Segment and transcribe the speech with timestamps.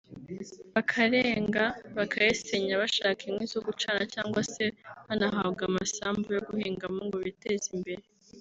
[0.73, 1.63] bakarenga
[1.97, 4.63] bakayisenya bashaka inkwi zo gucana cyangwa se
[5.07, 8.03] banahabwa amasambu yo guhingamo ngo biteze imbere